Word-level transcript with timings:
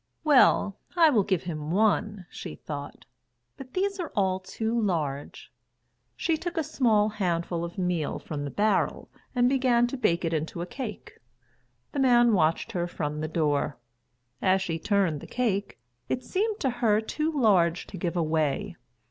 "Well, 0.23 0.79
I 0.97 1.11
will 1.11 1.21
give 1.21 1.43
him 1.43 1.69
one," 1.69 2.25
she 2.31 2.55
thought, 2.55 3.05
"but 3.55 3.75
these 3.75 3.99
are 3.99 4.11
all 4.15 4.39
too 4.39 4.81
large." 4.81 5.51
She 6.15 6.37
took 6.37 6.57
a 6.57 6.63
small 6.63 7.07
handful 7.09 7.63
of 7.63 7.77
meal 7.77 8.17
from 8.17 8.43
the 8.43 8.49
barrel 8.49 9.11
and 9.35 9.47
began 9.47 9.85
to 9.85 9.97
bake 9.97 10.25
it 10.25 10.33
into 10.33 10.63
a 10.63 10.65
cake. 10.65 11.19
The 11.91 11.99
man 11.99 12.33
watched 12.33 12.71
her 12.71 12.87
from 12.87 13.19
the 13.21 13.27
door. 13.27 13.77
As 14.41 14.59
she 14.63 14.79
turned 14.79 15.19
the 15.21 15.27
cake, 15.27 15.77
it 16.09 16.23
seemed 16.23 16.59
to 16.61 16.71
her 16.81 16.99
too 16.99 17.31
large 17.31 17.85
to 17.85 17.95
give 17.95 18.17
away. 18.17 18.77